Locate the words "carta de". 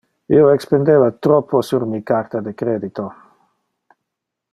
2.13-2.55